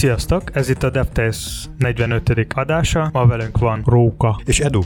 [0.00, 2.46] Sziasztok, ez itt a DevTales 45.
[2.54, 4.40] adása, ma velünk van Róka.
[4.44, 4.80] És Edu.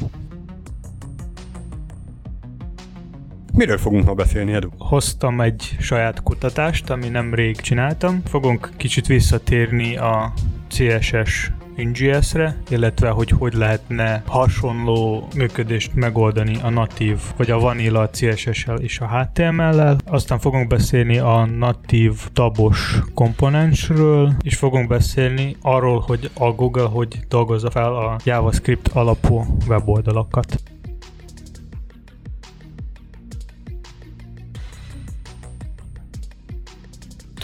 [3.52, 4.68] Miről fogunk ma beszélni, Edu?
[4.78, 8.22] Hoztam egy saját kutatást, ami nemrég csináltam.
[8.24, 10.32] Fogunk kicsit visszatérni a
[10.68, 18.78] CSS NGS-re, illetve hogy hogy lehetne hasonló működést megoldani a natív vagy a vanilla CSS-el
[18.78, 19.96] és a HTML-lel.
[20.06, 27.18] Aztán fogunk beszélni a natív tabos komponensről, és fogunk beszélni arról, hogy a Google hogy
[27.28, 30.73] dolgozza fel a JavaScript alapú weboldalakat.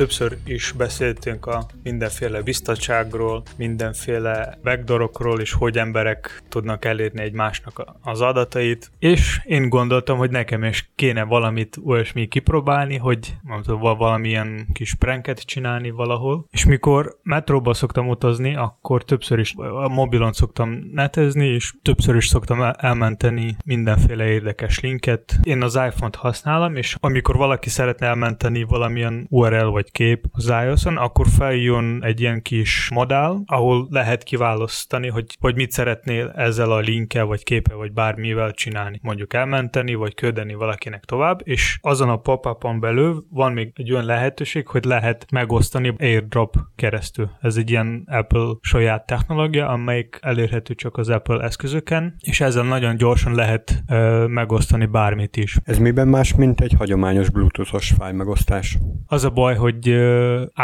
[0.01, 8.21] Többször is beszéltünk a mindenféle biztonságról, mindenféle vektorokról, és hogy emberek tudnak elérni egymásnak az
[8.21, 14.95] adatait, és én gondoltam, hogy nekem is kéne valamit olyasmi kipróbálni, hogy tudom, valamilyen kis
[14.95, 21.47] pranket csinálni valahol, és mikor metróba szoktam utazni, akkor többször is a mobilon szoktam netezni,
[21.47, 25.39] és többször is szoktam elmenteni mindenféle érdekes linket.
[25.43, 30.85] Én az iPhone-t használom, és amikor valaki szeretne elmenteni valamilyen URL vagy kép az ios
[30.85, 36.79] akkor feljön egy ilyen kis modell, ahol lehet kiválasztani, hogy, hogy mit szeretnél ezzel a
[36.79, 38.99] linkkel, vagy képe, vagy bármivel csinálni.
[39.03, 44.05] Mondjuk elmenteni, vagy küldeni valakinek tovább, és azon a pop-upon belül van még egy olyan
[44.05, 47.31] lehetőség, hogy lehet megosztani airdrop keresztül.
[47.41, 52.97] Ez egy ilyen Apple saját technológia, amelyik elérhető csak az Apple eszközöken, és ezzel nagyon
[52.97, 55.59] gyorsan lehet ö, megosztani bármit is.
[55.65, 58.79] Ez miben más, mint egy hagyományos Bluetooth-os fájl megosztás?
[59.07, 59.80] Az a baj, hogy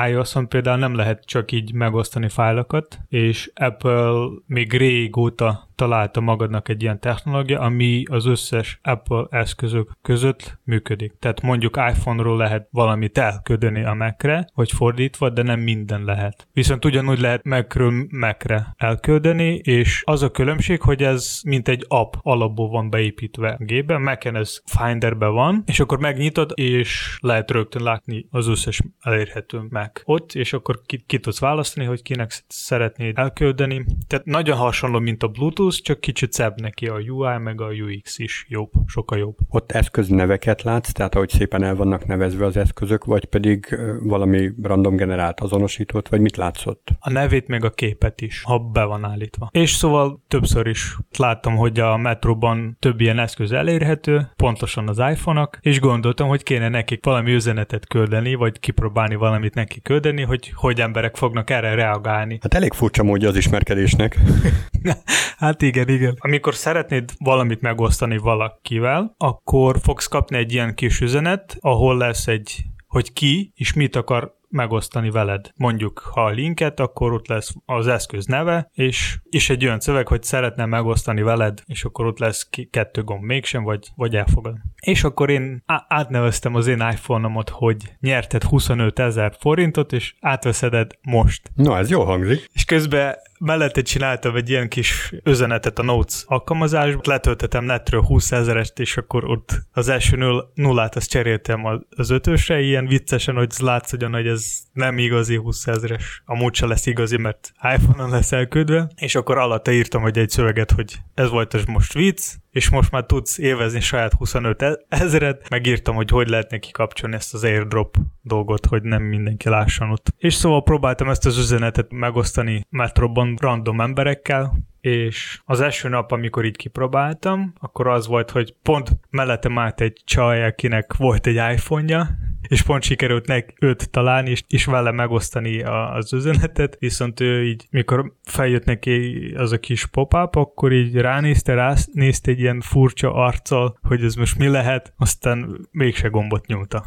[0.09, 6.83] iOS-on például nem lehet csak így megosztani fájlokat, és Apple még régóta találta magadnak egy
[6.83, 11.13] ilyen technológia, ami az összes Apple eszközök között működik.
[11.19, 16.49] Tehát mondjuk iPhone-ról lehet valamit elködeni a Mac-re, vagy fordítva, de nem minden lehet.
[16.53, 22.15] Viszont ugyanúgy lehet Mac-ről Mac-re elküldeni, és az a különbség, hogy ez mint egy app
[22.23, 27.83] alapból van beépítve a gépbe, Mac-en ez Finderbe van, és akkor megnyitod, és lehet rögtön
[27.83, 33.19] látni az összes elérhető Mac ott, és akkor ki, ki tudsz választani, hogy kinek szeretnéd
[33.19, 33.84] elküldeni.
[34.06, 37.66] Tehát nagyon hasonló, mint a Bluetooth, Windows, csak kicsit szebb neki a UI, meg a
[37.66, 39.37] UX is jobb, sokkal jobb.
[39.49, 44.97] Ott eszközneveket látsz, tehát ahogy szépen el vannak nevezve az eszközök, vagy pedig valami random
[44.97, 46.88] generált azonosított, vagy mit látszott?
[47.00, 49.49] A nevét meg a képet is, ha be van állítva.
[49.53, 55.59] És szóval többször is láttam, hogy a metróban több ilyen eszköz elérhető, pontosan az iPhone-ok,
[55.60, 60.81] és gondoltam, hogy kéne nekik valami üzenetet küldeni, vagy kipróbálni valamit neki küldeni, hogy hogy
[60.81, 62.38] emberek fognak erre reagálni.
[62.43, 64.19] Hát elég furcsa módja az ismerkedésnek.
[65.38, 66.17] hát Hát igen, igen.
[66.19, 72.65] Amikor szeretnéd valamit megosztani valakivel, akkor fogsz kapni egy ilyen kis üzenet, ahol lesz egy
[72.87, 75.50] hogy ki és mit akar megosztani veled.
[75.56, 80.09] Mondjuk, ha a linket, akkor ott lesz az eszköz neve, és, és egy olyan szöveg,
[80.09, 84.56] hogy szeretne megosztani veled, és akkor ott lesz ki, kettő gomb mégsem, vagy, vagy elfogad.
[84.81, 91.50] És akkor én átneveztem az én iPhone-omat, hogy nyerted 25 ezer forintot, és átveszeded most.
[91.55, 92.50] Na, ez jó hangzik.
[92.53, 98.79] És közben mellette csináltam egy ilyen kis üzenetet a Notes alkalmazásba, letöltetem netről 20 ezerest,
[98.79, 101.65] és akkor ott az első null, nullát azt cseréltem
[101.97, 106.87] az ötösre, ilyen viccesen, hogy látszódjon, hogy ez nem igazi 20 ezeres, amúgy se lesz
[106.87, 111.55] igazi, mert iPhone-on lesz elküldve, és akkor alatta írtam, hogy egy szöveget, hogy ez volt
[111.55, 116.28] az most vicc, és most már tudsz élvezni saját 25 e- ezeret, megírtam, hogy hogy
[116.28, 120.15] lehet neki kapcsolni ezt az airdrop dolgot, hogy nem mindenki lásson ott.
[120.19, 126.45] És szóval próbáltam ezt az üzenetet megosztani Metroban random emberekkel, és az első nap, amikor
[126.45, 132.09] így kipróbáltam, akkor az volt, hogy pont mellettem állt egy csaj, akinek volt egy iPhone-ja,
[132.49, 137.45] és pont sikerült nek őt találni, és, és vele megosztani a, az üzenetet, viszont ő
[137.45, 143.15] így, mikor feljött neki az a kis pop-up, akkor így ránézte, ránézte egy ilyen furcsa
[143.15, 146.85] arccal, hogy ez most mi lehet, aztán mégse gombot nyomta.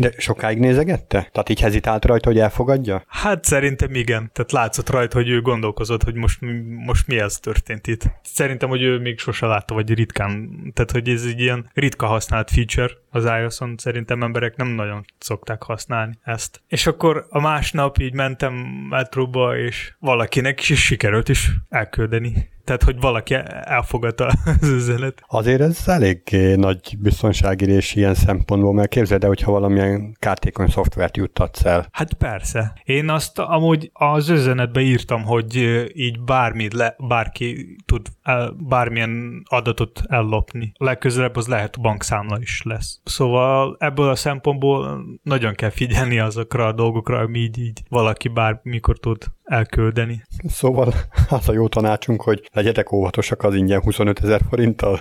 [0.00, 1.28] De sokáig nézegette?
[1.32, 3.04] Tehát így hezitált rajta, hogy elfogadja?
[3.06, 4.30] Hát szerintem igen.
[4.32, 6.38] Tehát látszott rajta, hogy ő gondolkozott, hogy most,
[6.86, 8.02] most mi ez történt itt.
[8.22, 10.60] Szerintem, hogy ő még sose látta, vagy ritkán.
[10.74, 13.74] Tehát, hogy ez egy ilyen ritka használt feature az iOS-on.
[13.78, 16.62] Szerintem emberek nem nagyon szokták használni ezt.
[16.68, 18.54] És akkor a másnap így mentem
[18.90, 24.26] metróba, és valakinek is sikerült is elküldeni Tehát, hogy valaki elfogadta
[24.60, 25.22] az üzenet.
[25.26, 26.22] Azért ez elég
[26.56, 31.88] nagy biztonságérés ilyen szempontból, mert képzeld el, hogyha valamilyen kártékony szoftvert juttatsz el.
[31.92, 32.72] Hát persze.
[32.84, 35.56] Én azt amúgy az üzenetbe írtam, hogy
[35.94, 40.72] így bármit le, bárki tud el, bármilyen adatot ellopni.
[40.76, 42.99] Legközelebb az lehet bankszámla is lesz.
[43.04, 48.98] Szóval ebből a szempontból nagyon kell figyelni azokra a dolgokra, ami így, így valaki bármikor
[48.98, 50.22] tud elküldeni.
[50.48, 50.94] Szóval
[51.28, 55.00] az a jó tanácsunk, hogy legyetek óvatosak az ingyen 25 ezer forinttal,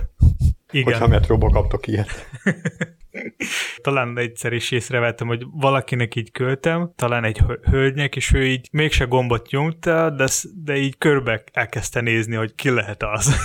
[0.72, 0.84] Igen.
[0.84, 2.10] hogyha metróba kaptok ilyet.
[3.82, 9.06] talán egyszer is észrevettem, hogy valakinek így költem, talán egy hölgynek, és ő így mégse
[9.06, 10.28] gombot nyomta, de,
[10.64, 13.36] de így körbe elkezdte nézni, hogy ki lehet az.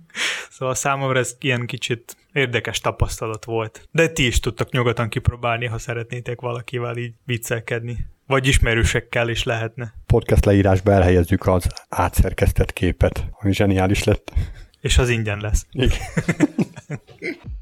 [0.56, 3.88] szóval számomra ez ilyen kicsit érdekes tapasztalat volt.
[3.90, 8.06] De ti is tudtak nyugodtan kipróbálni, ha szeretnétek valakivel így viccelkedni.
[8.26, 9.94] Vagy ismerősekkel is lehetne.
[10.06, 14.32] Podcast leírásba elhelyezzük az átszerkesztett képet, ami zseniális lett.
[14.80, 15.66] És az ingyen lesz.
[15.72, 15.98] Igen.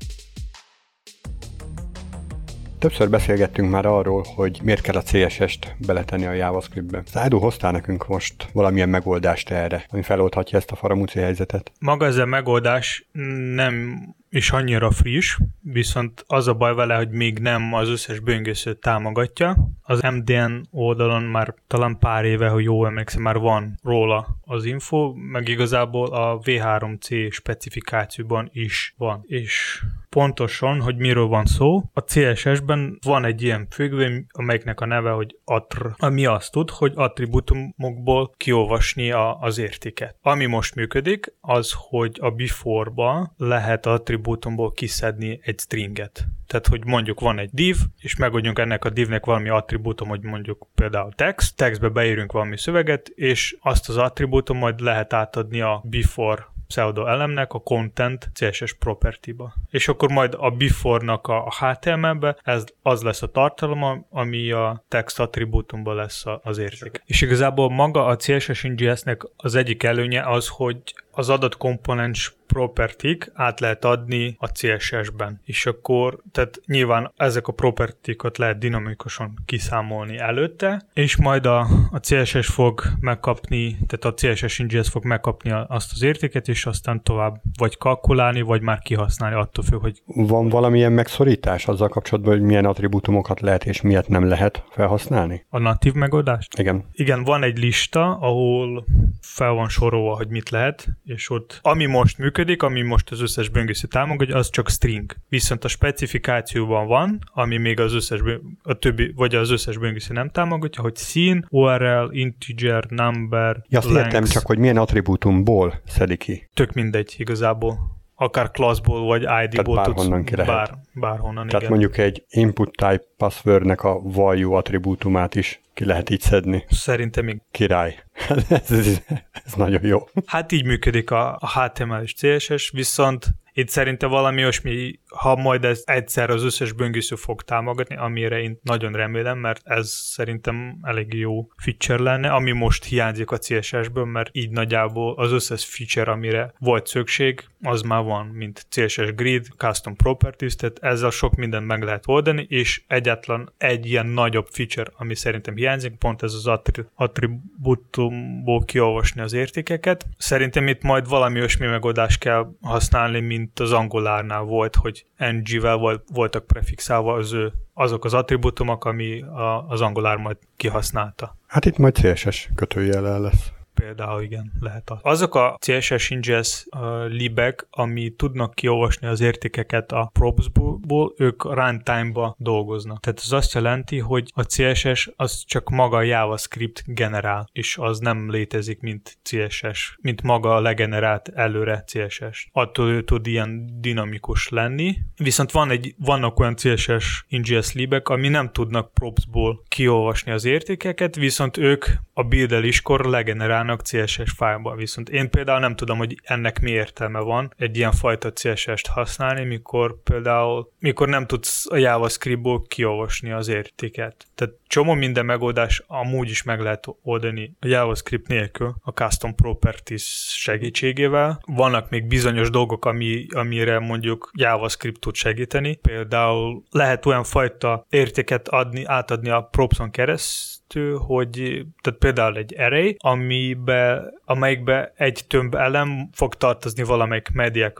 [2.80, 7.02] Többször beszélgettünk már arról, hogy miért kell a CSS-t beletenni a JavaScript-be.
[7.10, 11.72] Zájdó hoztál nekünk most valamilyen megoldást erre, ami feloldhatja ezt a faramúci helyzetet?
[11.80, 13.06] Maga ez a megoldás
[13.54, 18.78] nem is annyira friss, viszont az a baj vele, hogy még nem az összes böngészőt
[18.78, 19.56] támogatja.
[19.82, 25.12] Az MDN oldalon már talán pár éve, hogy jó emlékszem, már van róla az info,
[25.12, 29.24] meg igazából a V3C specifikációban is van.
[29.26, 31.82] És pontosan, hogy miről van szó.
[31.92, 36.92] A CSS-ben van egy ilyen függvény, amelyiknek a neve, hogy attr, ami azt tud, hogy
[36.94, 40.16] attribútumokból kiolvasni a, az értéket.
[40.22, 43.86] Ami most működik, az, hogy a before-ba lehet
[44.20, 46.26] attribútumból kiszedni egy stringet.
[46.46, 50.66] Tehát, hogy mondjuk van egy div, és megadjunk ennek a divnek valami attribútum, hogy mondjuk
[50.74, 56.48] például text, textbe beírunk valami szöveget, és azt az attribútum majd lehet átadni a before
[56.66, 59.54] pseudo elemnek a content CSS property-ba.
[59.70, 65.20] És akkor majd a before-nak a HTML-be ez az lesz a tartalma, ami a text
[65.20, 67.02] attribútumban lesz az érték.
[67.04, 70.78] És igazából maga a CSS in nek az egyik előnye az, hogy
[71.20, 75.40] az adatkomponens property át lehet adni a CSS-ben.
[75.44, 81.58] És akkor, tehát nyilván ezek a property lehet dinamikusan kiszámolni előtte, és majd a,
[81.90, 87.02] a CSS fog megkapni, tehát a CSS ingest fog megkapni azt az értéket, és aztán
[87.02, 90.02] tovább vagy kalkulálni, vagy már kihasználni attól függ, hogy...
[90.06, 95.46] Van valamilyen megszorítás azzal kapcsolatban, hogy milyen attribútumokat lehet és miért nem lehet felhasználni?
[95.48, 96.48] A natív megoldás?
[96.58, 96.84] Igen.
[96.92, 98.84] Igen, van egy lista, ahol
[99.20, 103.48] fel van sorolva, hogy mit lehet, és ott ami most működik, ami most az összes
[103.48, 105.14] böngésző támogatja, az csak string.
[105.28, 108.20] Viszont a specifikációban van, ami még az összes,
[108.62, 113.90] a többi, vagy az összes böngésző nem támogatja, hogy szín, URL, integer, number, Ja, azt
[113.90, 116.48] értem csak, hogy milyen attribútumból szedi ki.
[116.54, 120.54] Tök mindegy igazából akár classból vagy ID-ból Tehát bárhonnan ki lehet.
[120.54, 121.70] Bár, bárhonnan, Tehát igen.
[121.70, 126.64] mondjuk egy input type passwordnek a value attribútumát is ki lehet így szedni.
[126.68, 127.40] Szerintem még.
[127.50, 128.04] Király.
[128.48, 129.00] ez, ez,
[129.44, 130.08] ez nagyon jó.
[130.26, 133.26] Hát így működik a, a HTML és CSS, viszont
[133.60, 138.58] itt szerintem valami olyasmi, ha majd ez egyszer az összes böngésző fog támogatni, amire én
[138.62, 144.28] nagyon remélem, mert ez szerintem elég jó feature lenne, ami most hiányzik a CSS-ből, mert
[144.32, 149.96] így nagyjából az összes feature, amire volt szükség, az már van, mint CSS Grid, Custom
[149.96, 155.14] Properties, tehát ezzel sok mindent meg lehet oldani, és egyetlen egy ilyen nagyobb feature, ami
[155.14, 156.58] szerintem hiányzik, pont ez az
[156.94, 160.06] attribútumból kiolvasni az értékeket.
[160.16, 166.46] Szerintem itt majd valami olyasmi megoldást kell használni, mint az angolárnál volt, hogy ng-vel voltak
[166.46, 171.36] prefixálva az ő, azok az attribútumok, ami a, az angolár majd kihasználta.
[171.46, 174.98] Hát itt majd CSS kötőjellel lesz például igen, lehet az.
[175.02, 182.34] Azok a CSS ingest uh, libek, ami tudnak kiolvasni az értékeket a props-ból, ők runtime-ba
[182.38, 183.00] dolgoznak.
[183.00, 187.98] Tehát ez azt jelenti, hogy a CSS az csak maga a JavaScript generál, és az
[187.98, 192.48] nem létezik, mint CSS, mint maga a legenerált előre CSS.
[192.52, 194.96] Attól ő tud ilyen dinamikus lenni.
[195.16, 201.14] Viszont van egy, vannak olyan CSS ingest libek, ami nem tudnak props-ból kiolvasni az értékeket,
[201.14, 201.84] viszont ők
[202.20, 204.76] a buildeliskor legenerálnak CSS fájlban.
[204.76, 209.44] Viszont én például nem tudom, hogy ennek mi értelme van egy ilyen fajta CSS-t használni,
[209.44, 214.26] mikor például, mikor nem tudsz a JavaScript-ból kiolvasni az értéket.
[214.34, 220.34] Tehát csomó minden megoldás amúgy is meg lehet oldani a JavaScript nélkül, a Custom Properties
[220.38, 221.40] segítségével.
[221.46, 225.74] Vannak még bizonyos dolgok, ami, amire mondjuk JavaScript tud segíteni.
[225.74, 230.59] Például lehet olyan fajta értéket adni, átadni a propson keresztül,
[231.06, 237.72] hogy tehát például egy array, ami libbe, amelyikbe egy tömb elem fog tartozni valamelyik media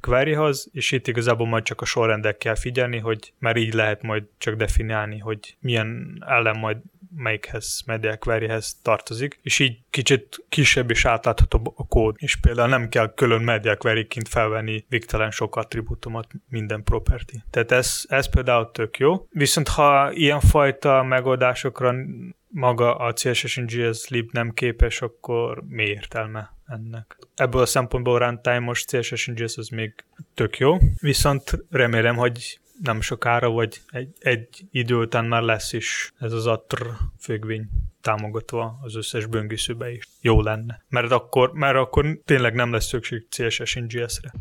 [0.00, 4.24] queryhoz, és itt igazából majd csak a sorrendek kell figyelni, hogy már így lehet majd
[4.38, 6.76] csak definiálni, hogy milyen elem majd
[7.16, 12.88] melyikhez, media queryhez tartozik, és így kicsit kisebb és átláthatóbb a kód, és például nem
[12.88, 17.34] kell külön media query-ként felvenni végtelen sok attribútumot minden property.
[17.50, 19.26] Tehát ez, ez például tök jó.
[19.30, 21.94] Viszont ha ilyenfajta megoldásokra
[22.48, 27.18] maga a CSS JS lib nem képes, akkor mi értelme ennek?
[27.34, 33.50] Ebből a szempontból runtime-os CSS JS az még tök jó, viszont remélem, hogy nem sokára,
[33.50, 36.86] vagy egy, egy idő után már lesz is ez az attr
[37.18, 37.68] függvény
[38.00, 40.08] támogatva az összes böngészőbe is.
[40.20, 40.84] Jó lenne.
[40.88, 44.32] Mert akkor, mert akkor tényleg nem lesz szükség CSS JS-re.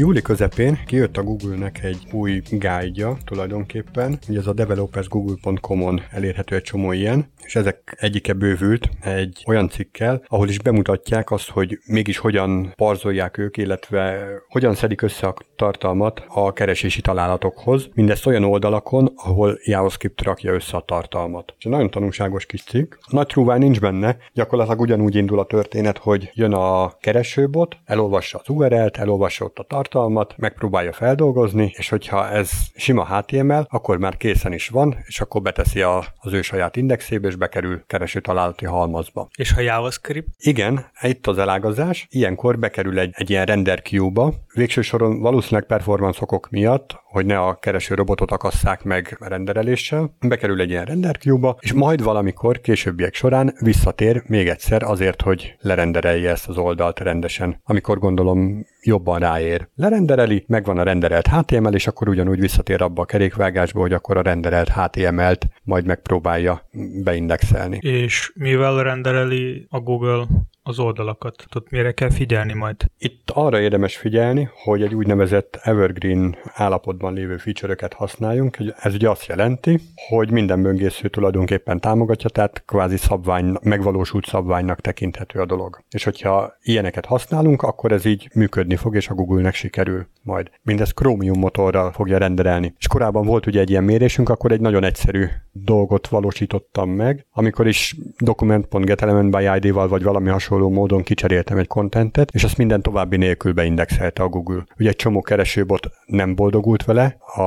[0.00, 6.62] Júli közepén kijött a Google-nek egy új guide tulajdonképpen, ugye ez a developersgoogle.com-on elérhető egy
[6.62, 12.18] csomó ilyen, és ezek egyike bővült egy olyan cikkel, ahol is bemutatják azt, hogy mégis
[12.18, 19.12] hogyan parzolják ők, illetve hogyan szedik össze a tartalmat a keresési találatokhoz, mindezt olyan oldalakon,
[19.16, 21.54] ahol JavaScript rakja össze a tartalmat.
[21.58, 22.94] És nagyon tanulságos kis cikk.
[23.10, 28.48] Nagy trúvár nincs benne, gyakorlatilag ugyanúgy indul a történet, hogy jön a keresőbot, elolvassa az
[28.48, 34.16] URL-t, elolvassa ott a tartalmat, tartalmat, megpróbálja feldolgozni, és hogyha ez sima HTML, akkor már
[34.16, 38.64] készen is van, és akkor beteszi a, az ő saját indexébe, és bekerül kereső találati
[38.64, 39.28] halmazba.
[39.36, 40.28] És ha JavaScript?
[40.38, 42.06] Igen, itt az elágazás.
[42.10, 44.34] Ilyenkor bekerül egy, egy ilyen render queue-ba.
[44.58, 50.60] Végső soron valószínűleg performance okok miatt, hogy ne a kereső robotot akasszák meg rendereléssel, bekerül
[50.60, 56.30] egy ilyen render queue-ba, és majd valamikor későbbiek során visszatér még egyszer azért, hogy lerenderelje
[56.30, 59.68] ezt az oldalt rendesen, amikor gondolom jobban ráér.
[59.74, 64.22] Lerendereli, megvan a renderelt HTML, és akkor ugyanúgy visszatér abba a kerékvágásba, hogy akkor a
[64.22, 66.68] renderelt HTML-t majd megpróbálja
[67.04, 67.78] beindexelni.
[67.80, 70.26] És mivel rendereli a Google
[70.68, 71.44] az oldalakat?
[71.48, 72.76] Tudod, mire kell figyelni majd?
[72.98, 78.58] Itt arra érdemes figyelni, hogy egy úgynevezett evergreen állapotban lévő feature-öket használjunk.
[78.76, 85.40] Ez ugye azt jelenti, hogy minden böngésző tulajdonképpen támogatja, tehát kvázi szabvány, megvalósult szabványnak tekinthető
[85.40, 85.82] a dolog.
[85.90, 90.50] És hogyha ilyeneket használunk, akkor ez így működni fog, és a Google-nek sikerül majd.
[90.62, 92.74] Mindezt Chromium motorral fogja renderelni.
[92.78, 97.66] És korábban volt ugye egy ilyen mérésünk, akkor egy nagyon egyszerű dolgot valósítottam meg, amikor
[97.66, 103.16] is document.getElement by ID-val vagy valami hasonló módon kicseréltem egy kontentet, és azt minden további
[103.16, 104.64] nélkül beindexelte a Google.
[104.78, 107.42] Ugye egy csomó keresőbot nem boldogult vele, a,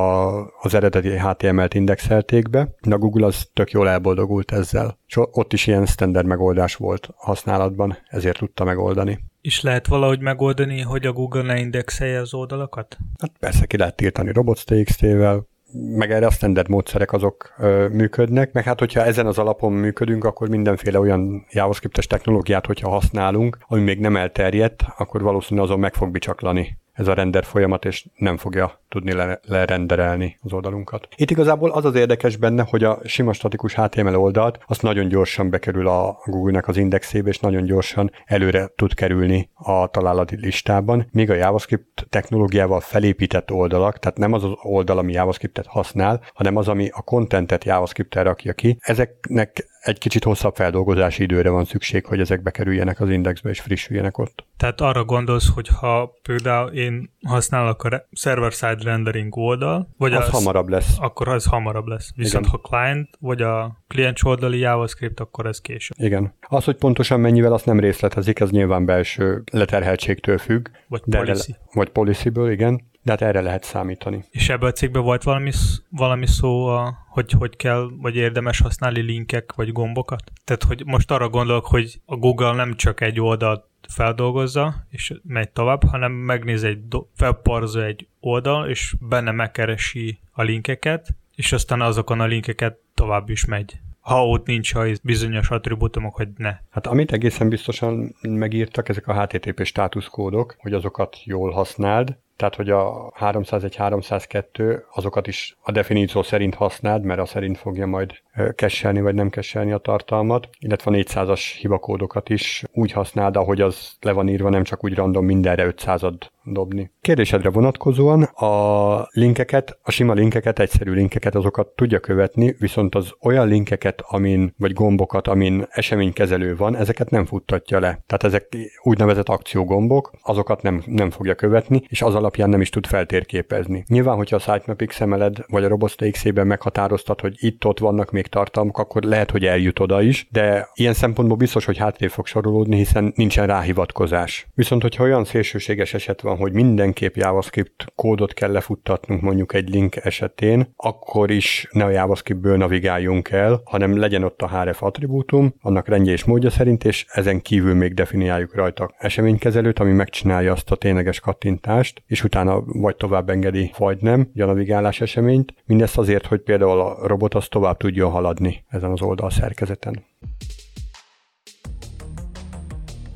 [0.61, 4.97] az eredeti HTML-t indexelték be, de a Google az tök jól elboldogult ezzel.
[5.07, 9.19] És ott is ilyen standard megoldás volt használatban, ezért tudta megoldani.
[9.41, 12.97] És lehet valahogy megoldani, hogy a Google ne indexelje az oldalakat?
[13.19, 18.63] Hát persze ki lehet tiltani robots.txt-vel, meg erre a standard módszerek azok ö, működnek, meg
[18.63, 23.99] hát hogyha ezen az alapon működünk, akkor mindenféle olyan JavaScript-es technológiát, hogyha használunk, ami még
[23.99, 28.79] nem elterjedt, akkor valószínűleg azon meg fog bicsaklani ez a render folyamat, és nem fogja
[28.89, 31.07] tudni le- lerenderelni az oldalunkat.
[31.15, 35.49] Itt igazából az az érdekes benne, hogy a sima statikus HTML oldalt azt nagyon gyorsan
[35.49, 41.29] bekerül a Google-nek az indexébe, és nagyon gyorsan előre tud kerülni a találati listában, míg
[41.29, 46.67] a JavaScript technológiával felépített oldalak, tehát nem az az oldal, ami JavaScriptet használ, hanem az,
[46.67, 52.19] ami a contentet JavaScript-tel rakja ki, ezeknek egy kicsit hosszabb feldolgozási időre van szükség, hogy
[52.19, 54.45] ezek bekerüljenek az indexbe és frissüljenek ott.
[54.57, 60.29] Tehát arra gondolsz, hogy ha például én használok a server-side rendering oldal, vagy az, az
[60.29, 60.95] hamarabb lesz.
[60.99, 62.11] Akkor az hamarabb lesz.
[62.15, 62.59] Viszont Igen.
[62.61, 65.97] ha client, vagy a kliens oldali JavaScript, akkor ez később.
[65.99, 66.33] Igen.
[66.47, 70.67] Az, hogy pontosan mennyivel, azt nem részletezik, ez nyilván belső leterheltségtől függ.
[70.87, 71.51] Vagy policy.
[71.51, 74.25] Le, vagy policy-ből, igen de hát erre lehet számítani.
[74.29, 75.51] És ebből a cégben volt valami,
[75.89, 80.23] valami szó, a, hogy hogy kell, vagy érdemes használni linkek, vagy gombokat?
[80.43, 85.49] Tehát, hogy most arra gondolok, hogy a Google nem csak egy oldalt feldolgozza, és megy
[85.49, 86.81] tovább, hanem megnéz egy,
[87.15, 93.45] felparzol egy oldal, és benne megkeresi a linkeket, és aztán azokon a linkeket tovább is
[93.45, 96.57] megy ha ott nincs ha bizonyos attribútumok, hogy ne.
[96.69, 102.69] Hát amit egészen biztosan megírtak, ezek a HTTP státuszkódok, hogy azokat jól használd, tehát hogy
[102.69, 108.11] a 301-302 azokat is a definíció szerint használd, mert a szerint fogja majd
[108.55, 113.91] kesselni vagy nem kesselni a tartalmat, illetve a 400-as hibakódokat is úgy használd, ahogy az
[113.99, 116.03] le van írva, nem csak úgy random mindenre 500
[116.43, 116.91] dobni.
[117.01, 123.47] Kérdésedre vonatkozóan a linkeket, a sima linkeket, egyszerű linkeket, azokat tudja követni, viszont az olyan
[123.47, 128.03] linkeket, amin, vagy gombokat, amin eseménykezelő van, ezeket nem futtatja le.
[128.05, 132.85] Tehát ezek úgynevezett akciógombok, azokat nem, nem fogja követni, és az alapján nem is tud
[132.85, 133.83] feltérképezni.
[133.87, 139.03] Nyilván, hogyha a sitemap XML-ed vagy a RobotStax-ében meghatároztat, hogy itt-ott vannak még tartalmak, akkor
[139.03, 143.47] lehet, hogy eljut oda is, de ilyen szempontból biztos, hogy hátrébb fog sorolódni, hiszen nincsen
[143.47, 144.47] ráhivatkozás.
[144.53, 149.95] Viszont, hogyha olyan szélsőséges eset van, hogy mindenképp JavaScript kódot kell lefuttatnunk mondjuk egy link
[149.95, 155.87] esetén, akkor is ne a JavaScriptből navigáljunk el, hanem legyen ott a href attribútum, annak
[155.87, 160.75] rendje és módja szerint, és ezen kívül még definiáljuk rajta eseménykezelőt, ami megcsinálja azt a
[160.75, 165.53] tényleges kattintást, és utána vagy tovább engedi, vagy nem, a navigálás eseményt.
[165.65, 170.03] Mindezt azért, hogy például a robot az tovább tudjon haladni ezen az oldal szerkezeten.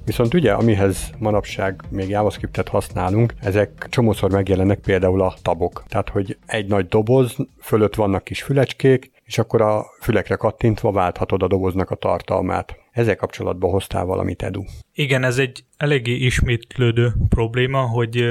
[0.06, 5.84] Viszont ugye, amihez manapság még JavaScriptet használunk, ezek csomószor megjelennek például a tabok.
[5.88, 11.44] Tehát, hogy egy nagy doboz, fölött vannak kis fülecskék, és akkor a fülekre kattintva válthatod
[11.44, 12.78] a doboznak a tartalmát.
[12.92, 14.64] Ezzel kapcsolatban hoztál valamit, Edu?
[14.94, 18.26] Igen, ez egy eléggé ismétlődő probléma, hogy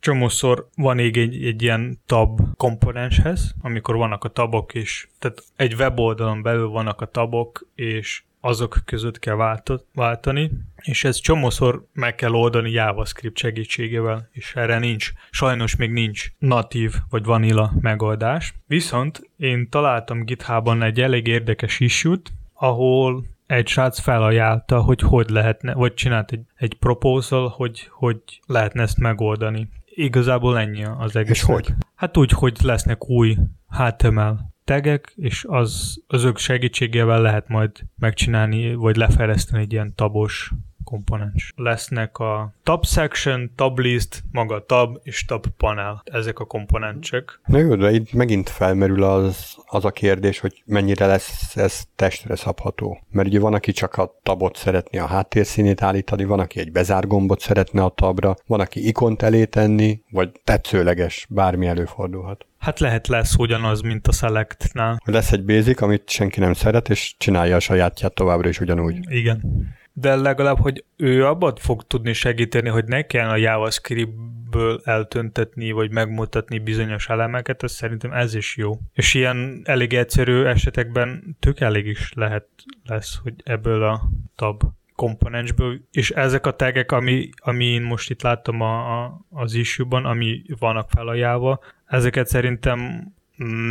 [0.00, 5.74] csomószor van még egy, egy ilyen tab komponenshez, amikor vannak a tabok is, tehát egy
[5.74, 9.60] weboldalon belül vannak a tabok, és azok között kell
[9.94, 16.26] váltani, és ez csomószor meg kell oldani JavaScript segítségével, és erre nincs, sajnos még nincs
[16.38, 18.54] natív vagy vanilla megoldás.
[18.66, 22.16] Viszont én találtam GitHubon egy elég érdekes issue
[22.58, 28.82] ahol egy srác felajánlta, hogy hogy lehetne, vagy csinált egy, egy proposal, hogy hogy lehetne
[28.82, 29.68] ezt megoldani.
[29.86, 31.30] Igazából ennyi az egész.
[31.30, 31.68] És hogy?
[31.94, 33.36] Hát úgy, hogy lesznek új
[33.68, 40.52] HTML tegek, és az, azok segítségével lehet majd megcsinálni, vagy lefejleszteni egy ilyen tabos
[40.88, 41.52] komponens.
[41.56, 46.02] Lesznek a tab section, tab list, maga tab és tab panel.
[46.04, 47.40] Ezek a komponensek.
[47.46, 52.36] Na jó, de itt megint felmerül az, az a kérdés, hogy mennyire lesz ez testre
[52.36, 52.98] szabható.
[53.10, 57.40] Mert ugye van, aki csak a tabot szeretné a háttérszínét állítani, van, aki egy bezárgombot
[57.40, 62.46] szeretne a tabra, van, aki ikont elé tenni, vagy tetszőleges, bármi előfordulhat.
[62.58, 65.00] Hát lehet lesz ugyanaz, mint a Selectnál.
[65.04, 68.98] Lesz egy basic, amit senki nem szeret, és csinálja a sajátját továbbra is ugyanúgy.
[69.10, 69.40] Igen.
[70.00, 75.90] De legalább, hogy ő abban fog tudni segíteni, hogy ne kell a JavaScriptből eltöntetni, vagy
[75.90, 78.78] megmutatni bizonyos elemeket, ez szerintem ez is jó.
[78.92, 82.46] És ilyen elég egyszerű esetekben tök elég is lehet
[82.84, 84.62] lesz, hogy ebből a tab
[84.94, 90.04] komponensből, és ezek a tagek, ami, ami én most itt láttam a, a, az issue-ban,
[90.04, 93.12] ami vannak felajánlva, ezeket szerintem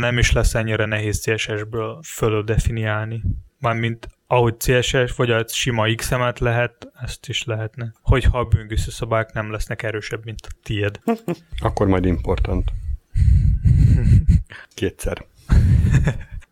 [0.00, 3.22] nem is lesz ennyire nehéz CSS-ből fölül definiálni.
[3.58, 7.92] Mármint ahogy CSS vagy a sima XML-t lehet, ezt is lehetne.
[8.02, 11.00] Hogyha a böngésző szabályok nem lesznek erősebb, mint a tied.
[11.58, 12.72] Akkor majd important.
[14.74, 15.24] Kétszer.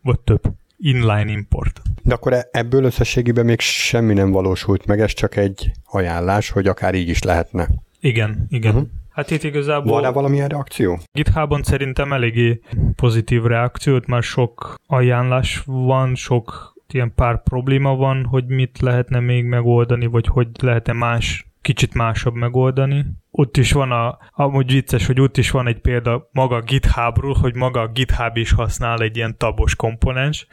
[0.01, 0.41] vagy több.
[0.77, 1.81] Inline import.
[2.03, 6.67] De akkor e- ebből összességében még semmi nem valósult meg, ez csak egy ajánlás, hogy
[6.67, 7.67] akár így is lehetne.
[7.99, 8.75] Igen, igen.
[8.75, 8.89] Uh-huh.
[9.09, 9.91] Hát itt igazából...
[9.91, 10.99] Van rá valamilyen reakció?
[11.11, 12.61] GitHubon szerintem eléggé
[12.95, 19.45] pozitív reakciót, már sok ajánlás van, sok ilyen pár probléma van, hogy mit lehetne még
[19.45, 23.05] megoldani, vagy hogy lehetne más kicsit másabb megoldani.
[23.31, 27.55] Ott is van a, amúgy vicces, hogy ott is van egy példa maga GitHubról, hogy
[27.55, 30.47] maga a GitHub is használ egy ilyen tabos komponens,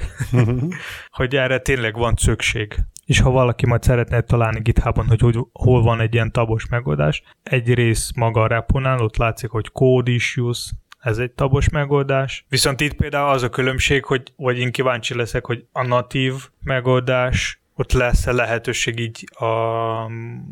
[1.18, 2.76] hogy erre tényleg van szükség.
[3.04, 7.22] És ha valaki majd szeretne találni GitHubon, hogy, hogy hol van egy ilyen tabos megoldás,
[7.42, 10.72] egy rész maga a reponál, ott látszik, hogy code issues,
[11.04, 12.44] ez egy tabos megoldás.
[12.48, 17.58] Viszont itt például az a különbség, hogy vagy én kíváncsi leszek, hogy a natív megoldás
[17.76, 19.44] ott lesz-e lehetőség így a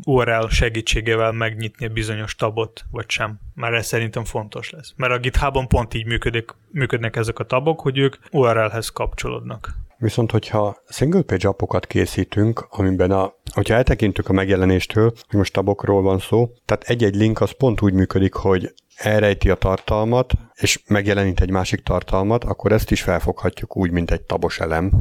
[0.05, 3.39] URL segítségével megnyitni a bizonyos tabot, vagy sem.
[3.55, 4.93] Már ez szerintem fontos lesz.
[4.95, 9.75] Mert a GitHubon pont így működik, működnek ezek a tabok, hogy ők URL-hez kapcsolódnak.
[9.97, 16.01] Viszont, hogyha single page appokat készítünk, amiben a, hogyha eltekintünk a megjelenéstől, hogy most tabokról
[16.01, 21.41] van szó, tehát egy-egy link az pont úgy működik, hogy elrejti a tartalmat, és megjelenít
[21.41, 24.91] egy másik tartalmat, akkor ezt is felfoghatjuk úgy, mint egy tabos elem.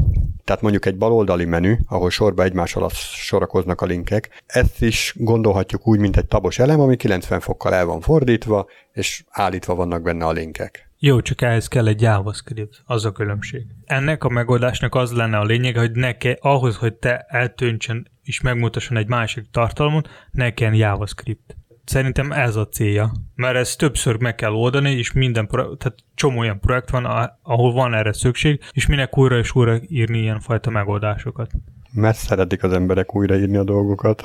[0.45, 5.89] Tehát mondjuk egy baloldali menü, ahol sorba egymás alatt sorakoznak a linkek, ezt is gondolhatjuk
[5.89, 10.25] úgy, mint egy tabos elem, ami 90 fokkal el van fordítva, és állítva vannak benne
[10.25, 10.91] a linkek.
[10.99, 13.67] Jó, csak ehhez kell egy JavaScript, az a különbség.
[13.85, 18.97] Ennek a megoldásnak az lenne a lényeg, hogy neke, ahhoz, hogy te eltöntsen és megmutasson
[18.97, 21.57] egy másik tartalmon, ne kell JavaScript.
[21.85, 26.39] Szerintem ez a célja, mert ezt többször meg kell oldani, és minden, pro- tehát csomó
[26.39, 27.05] olyan projekt van,
[27.43, 31.51] ahol van erre szükség, és minek újra és újra írni ilyen fajta megoldásokat.
[31.93, 34.23] mert szeretik az emberek újraírni a dolgokat.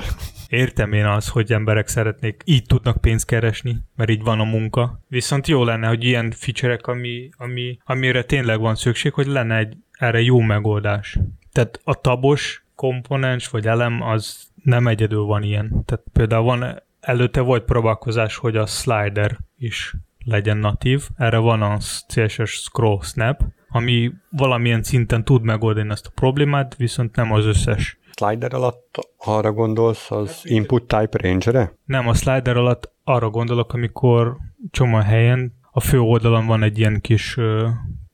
[0.48, 5.00] Értem én az, hogy emberek szeretnék, így tudnak pénzt keresni, mert így van a munka.
[5.08, 9.76] Viszont jó lenne, hogy ilyen feature ami, ami, amire tényleg van szükség, hogy lenne egy
[9.98, 11.18] erre jó megoldás.
[11.52, 15.82] Tehát a tabos komponens vagy elem az nem egyedül van ilyen.
[15.84, 19.94] Tehát például van, előtte volt próbálkozás, hogy a slider is
[20.24, 21.08] legyen natív.
[21.16, 21.76] Erre van a
[22.08, 27.98] CSS Scroll Snap, ami valamilyen szinten tud megoldani ezt a problémát, viszont nem az összes.
[28.14, 31.72] Slider alatt arra gondolsz az input type range-re?
[31.84, 34.36] Nem, a slider alatt arra gondolok, amikor
[34.70, 37.68] csomó helyen a fő oldalon van egy ilyen kis uh,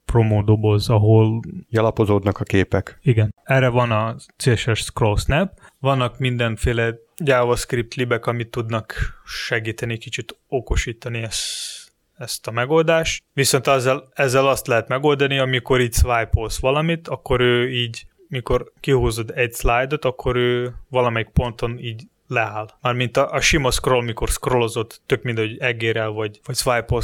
[0.04, 1.40] promo doboz, ahol...
[1.68, 2.98] Jalapozódnak a képek.
[3.02, 3.35] Igen.
[3.42, 11.22] Erre van a CSS Scroll Snap, vannak mindenféle JavaScript libek, amit tudnak segíteni, kicsit okosítani
[11.22, 11.83] ezt
[12.18, 17.70] ezt a megoldást, viszont ezzel, ezzel azt lehet megoldani, amikor így swipe valamit, akkor ő
[17.70, 22.68] így, mikor kihúzod egy slide-ot, akkor ő valamelyik ponton így leáll.
[22.81, 26.96] Mármint a, a sima scroll, mikor scrollozod, tök mindegy, egérel vagy, vagy swipe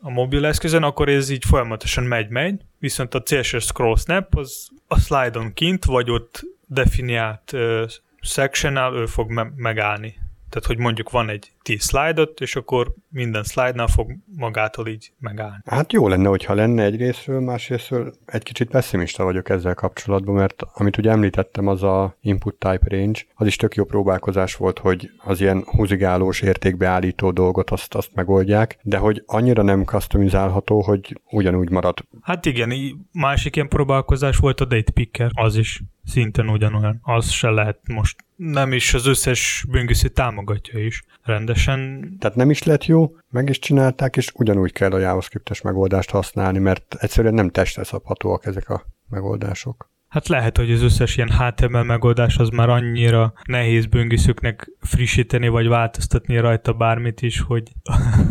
[0.00, 4.98] a mobil eszközön, akkor ez így folyamatosan megy-megy, viszont a CSS scroll snap az a
[4.98, 7.82] slide-on kint, vagy ott definiált uh,
[8.28, 10.14] sectionnál ő fog me- megállni.
[10.50, 15.62] Tehát, hogy mondjuk van egy 10 szlájdot, és akkor minden szlájdnál fog magától így megállni.
[15.64, 20.62] Hát jó lenne, hogyha lenne egy részről, másrésztről egy kicsit pessimista vagyok ezzel kapcsolatban, mert
[20.72, 25.10] amit ugye említettem, az a input type range, az is tök jó próbálkozás volt, hogy
[25.18, 31.70] az ilyen húzigálós értékbeállító dolgot azt, azt megoldják, de hogy annyira nem customizálható, hogy ugyanúgy
[31.70, 31.98] marad.
[32.22, 32.72] Hát igen,
[33.12, 37.00] másik ilyen próbálkozás volt a date picker, az is szinten ugyanolyan.
[37.02, 42.10] Az se lehet most nem is az összes böngésző támogatja is rendesen.
[42.18, 46.58] Tehát nem is lett jó, meg is csinálták, és ugyanúgy kell a JavaScript-es megoldást használni,
[46.58, 49.90] mert egyszerűen nem testre szabhatóak ezek a megoldások.
[50.08, 55.68] Hát lehet, hogy az összes ilyen HTML megoldás az már annyira nehéz böngészőknek frissíteni, vagy
[55.68, 57.72] változtatni rajta bármit is, hogy,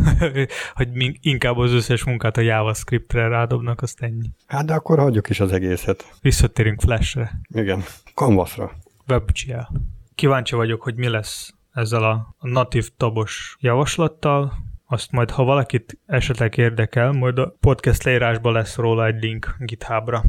[0.74, 0.88] hogy
[1.20, 4.30] inkább az összes munkát a JavaScript-re rádobnak, azt ennyi.
[4.46, 6.12] Hát de akkor hagyjuk is az egészet.
[6.20, 7.40] Visszatérünk Flash-re.
[7.48, 7.82] Igen,
[8.14, 8.72] Canvas-ra.
[9.08, 9.76] WebGL.
[10.14, 14.52] Kíváncsi vagyok, hogy mi lesz ezzel a natív tabos javaslattal,
[14.86, 20.24] azt majd, ha valakit esetleg érdekel, majd a podcast leírásban lesz róla egy link GitHubra.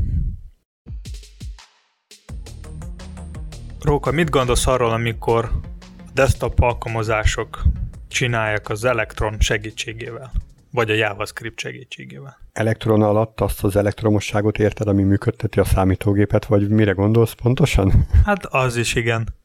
[3.89, 7.61] Róka, mit gondolsz arról, amikor a desktop alkalmazások
[8.07, 10.31] csinálják az Electron segítségével?
[10.71, 12.37] Vagy a JavaScript segítségével?
[12.53, 18.07] Elektron alatt azt az elektromosságot érted, ami működteti a számítógépet, vagy mire gondolsz pontosan?
[18.25, 19.35] Hát az is igen.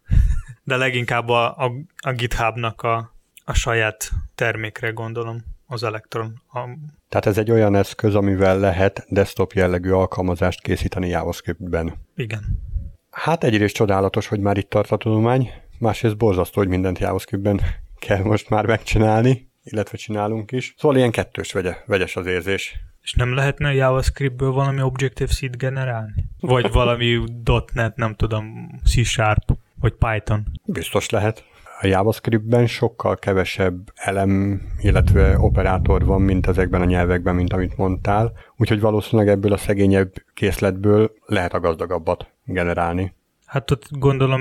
[0.62, 6.42] De leginkább a, a, a GitHubnak a, a saját termékre gondolom az Electron.
[6.52, 6.60] A...
[7.08, 11.94] Tehát ez egy olyan eszköz, amivel lehet desktop jellegű alkalmazást készíteni JavaScriptben.
[12.16, 12.63] Igen.
[13.14, 17.60] Hát egyrészt csodálatos, hogy már itt tart a tudomány, másrészt borzasztó, hogy mindent JavaScriptben
[17.98, 20.74] kell most már megcsinálni, illetve csinálunk is.
[20.78, 22.74] Szóval ilyen kettős vegye, vegyes az érzés.
[23.02, 26.24] És nem lehetne JavaScriptből valami Objective-C generálni?
[26.40, 27.18] Vagy valami
[27.72, 30.46] .NET, nem tudom, C-Sharp, vagy Python?
[30.64, 31.44] Biztos lehet.
[31.80, 38.32] A JavaScriptben sokkal kevesebb elem, illetve operátor van, mint ezekben a nyelvekben, mint amit mondtál,
[38.56, 43.14] úgyhogy valószínűleg ebből a szegényebb készletből lehet a gazdagabbat generálni.
[43.46, 44.40] Hát ott gondolom,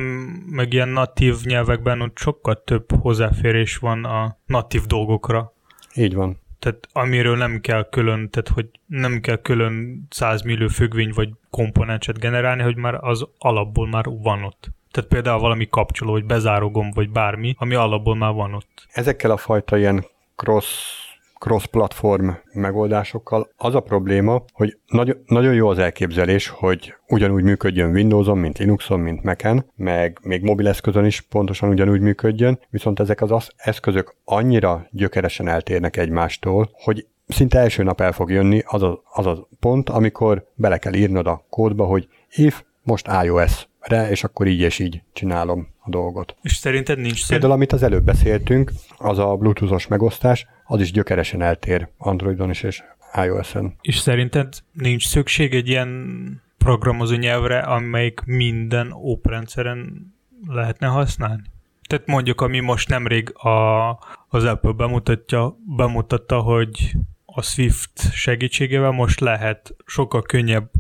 [0.50, 5.54] meg ilyen natív nyelvekben ott sokkal több hozzáférés van a natív dolgokra.
[5.96, 6.42] Így van.
[6.60, 12.20] Tehát amiről nem kell külön, tehát hogy nem kell külön 100 millió függvény vagy komponenset
[12.20, 14.72] generálni, hogy már az alapból már van ott.
[14.94, 18.88] Tehát például valami kapcsoló, vagy bezáró gomb, vagy bármi, ami alapból már van ott.
[18.92, 21.02] Ezekkel a fajta ilyen cross
[21.44, 23.50] cross-platform megoldásokkal.
[23.58, 29.00] Az a probléma, hogy nagy, nagyon jó az elképzelés, hogy ugyanúgy működjön Windowson, mint Linuxon,
[29.00, 35.48] mint Mac-en, meg még mobileszközön is pontosan ugyanúgy működjön, viszont ezek az eszközök annyira gyökeresen
[35.48, 40.48] eltérnek egymástól, hogy szinte első nap el fog jönni az a, az a pont, amikor
[40.56, 45.02] bele kell írnod a kódba, hogy if most iOS re, és akkor így és így
[45.14, 46.36] csinálom a dolgot.
[46.42, 47.28] És szerinted nincs szépen?
[47.28, 52.64] Például, amit az előbb beszéltünk, az a Bluetooth-os megosztás, az is gyökeresen eltér Androidon is
[52.64, 52.84] és
[53.26, 53.76] iOS-en.
[53.82, 60.14] És szerinted nincs szükség egy ilyen programozó nyelvre, amelyik minden operendszeren
[60.48, 61.44] lehetne használni?
[61.88, 63.90] Tehát mondjuk, ami most nemrég a,
[64.28, 70.72] az Apple bemutatja, bemutatta, hogy a Swift segítségével most lehet sokkal könnyebb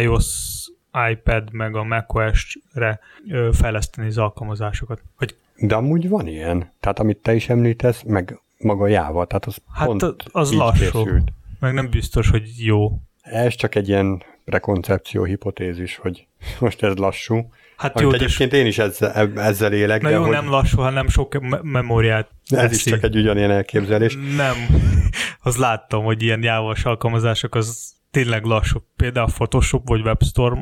[0.00, 0.57] iOS
[1.10, 3.00] iPad meg a macOS-re
[3.52, 5.02] fejleszteni az alkalmazásokat.
[5.16, 6.72] Hogy De amúgy van ilyen.
[6.80, 10.80] Tehát amit te is említesz, meg maga Java, tehát az hát pont az lassú.
[10.80, 11.32] Készült.
[11.60, 13.00] Meg nem biztos, hogy jó.
[13.20, 16.26] Ez csak egy ilyen prekoncepció, hipotézis, hogy
[16.60, 17.52] most ez lassú.
[17.76, 20.02] Hát jó, egyébként én is ezzel, ezzel élek.
[20.02, 20.30] Na de jó, hogy...
[20.30, 22.30] nem lassú, hanem sok me- memóriát.
[22.48, 24.18] Ez is csak egy ugyanilyen elképzelés.
[24.36, 24.54] Nem,
[25.42, 28.78] az láttam, hogy ilyen jávas alkalmazások az tényleg lassú.
[28.96, 30.58] Például a Photoshop vagy WebStorm.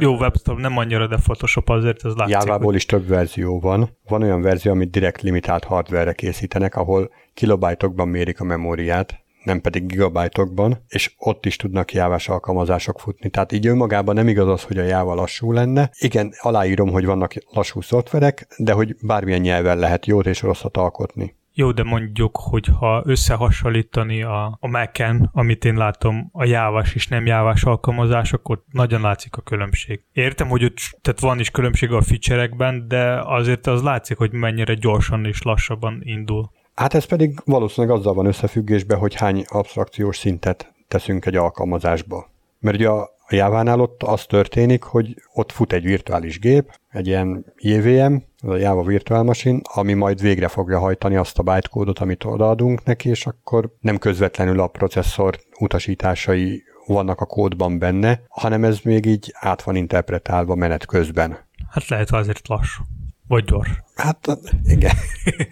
[0.00, 2.34] Jó, WebStorm nem annyira, de Photoshop azért az látszik.
[2.34, 3.96] Jávából is több verzió van.
[4.08, 9.86] Van olyan verzió, amit direkt limitált hardware készítenek, ahol kilobájtokban mérik a memóriát, nem pedig
[9.86, 13.30] gigabájtokban, és ott is tudnak jávás alkalmazások futni.
[13.30, 15.90] Tehát így önmagában nem igaz az, hogy a jáva lassú lenne.
[15.98, 21.34] Igen, aláírom, hogy vannak lassú szoftverek, de hogy bármilyen nyelven lehet jót és rosszat alkotni.
[21.58, 27.08] Jó, de mondjuk, hogy ha összehasonlítani a, a Mac-en, amit én látom, a jávás és
[27.08, 30.04] nem jávás alkalmazások, ott nagyon látszik a különbség.
[30.12, 34.74] Értem, hogy ott tehát van is különbség a feature de azért az látszik, hogy mennyire
[34.74, 36.50] gyorsan és lassabban indul.
[36.74, 42.30] Hát ez pedig valószínűleg azzal van összefüggésben, hogy hány abstrakciós szintet teszünk egy alkalmazásba.
[42.58, 47.52] Mert ugye a Jávánál ott az történik, hogy ott fut egy virtuális gép, egy ilyen
[47.56, 52.24] JVM, az a Java Virtual Machine, ami majd végre fogja hajtani azt a bytecódot, amit
[52.24, 58.78] odaadunk neki, és akkor nem közvetlenül a processzor utasításai vannak a kódban benne, hanem ez
[58.82, 61.38] még így át van interpretálva menet közben.
[61.70, 62.82] Hát lehet azért lassú.
[63.28, 63.70] Vagy gyors.
[63.94, 64.94] Hát igen.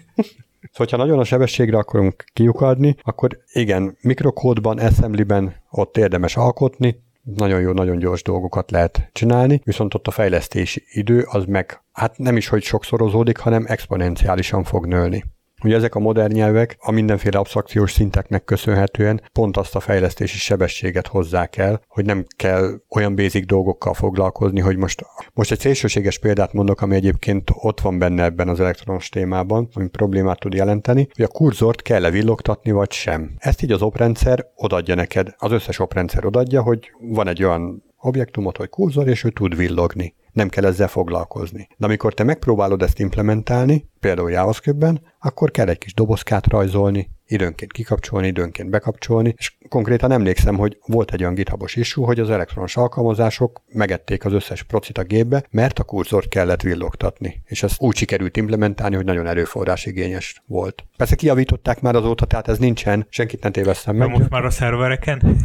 [0.71, 7.61] Szóval, ha nagyon a sebességre akarunk kiukadni, akkor igen, mikrokódban, assemblyben ott érdemes alkotni, nagyon
[7.61, 12.37] jó, nagyon gyors dolgokat lehet csinálni, viszont ott a fejlesztési idő az meg, hát nem
[12.37, 15.23] is, hogy sokszorozódik, hanem exponenciálisan fog nőni.
[15.63, 21.07] Ugye ezek a modern nyelvek a mindenféle absztrakciós szinteknek köszönhetően pont azt a fejlesztési sebességet
[21.07, 26.53] hozzák el, hogy nem kell olyan basic dolgokkal foglalkozni, hogy most, most egy szélsőséges példát
[26.53, 31.25] mondok, ami egyébként ott van benne ebben az elektronos témában, ami problémát tud jelenteni, hogy
[31.25, 33.31] a kurzort kell-e villogtatni, vagy sem.
[33.37, 38.57] Ezt így az oprendszer odadja neked, az összes oprendszer odadja, hogy van egy olyan objektumot,
[38.57, 41.67] hogy kurzor, és ő tud villogni nem kell ezzel foglalkozni.
[41.77, 47.71] De amikor te megpróbálod ezt implementálni, például JavaScript-ben, akkor kell egy kis dobozkát rajzolni, időnként
[47.71, 52.77] kikapcsolni, időnként bekapcsolni, és konkrétan emlékszem, hogy volt egy olyan githabos issue, hogy az elektronos
[52.77, 57.95] alkalmazások megették az összes procit a gépbe, mert a kurzort kellett villogtatni, és ezt úgy
[57.95, 60.83] sikerült implementálni, hogy nagyon erőforrás igényes volt.
[60.97, 64.07] Persze kiavították már azóta, tehát ez nincsen, senkit nem téveztem meg.
[64.07, 65.37] De most már a szervereken?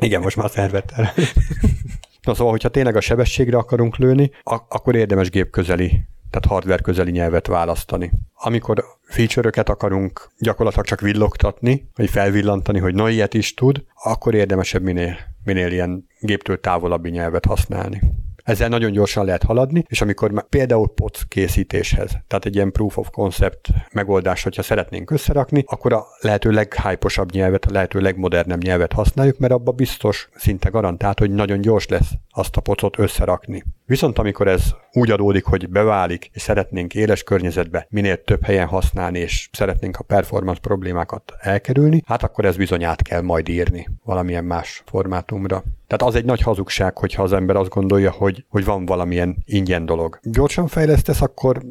[0.00, 1.12] Igen, most már a szervertel.
[2.28, 4.30] Na szóval, hogyha tényleg a sebességre akarunk lőni,
[4.68, 5.88] akkor érdemes gép közeli,
[6.30, 8.10] tehát hardware közeli nyelvet választani.
[8.34, 14.82] Amikor feature-öket akarunk gyakorlatilag csak villogtatni, vagy felvillantani, hogy na ilyet is tud, akkor érdemesebb
[14.82, 18.00] minél, minél ilyen géptől távolabbi nyelvet használni.
[18.48, 23.10] Ezzel nagyon gyorsan lehet haladni, és amikor például POC készítéshez, tehát egy ilyen proof of
[23.10, 29.38] concept megoldás, hogyha szeretnénk összerakni, akkor a lehető leghyposabb nyelvet, a lehető legmodernebb nyelvet használjuk,
[29.38, 33.64] mert abba biztos, szinte garantált, hogy nagyon gyors lesz azt a pocot összerakni.
[33.88, 39.18] Viszont amikor ez úgy adódik, hogy beválik, és szeretnénk éles környezetbe minél több helyen használni,
[39.18, 44.44] és szeretnénk a performance problémákat elkerülni, hát akkor ez bizony át kell majd írni valamilyen
[44.44, 45.62] más formátumra.
[45.86, 49.86] Tehát az egy nagy hazugság, hogyha az ember azt gondolja, hogy, hogy van valamilyen ingyen
[49.86, 50.18] dolog.
[50.22, 51.62] Gyorsan fejlesztesz, akkor